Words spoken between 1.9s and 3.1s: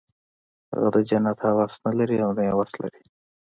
لري او نه یې وس لري